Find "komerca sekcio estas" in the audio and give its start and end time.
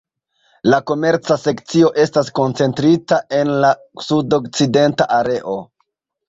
0.91-2.31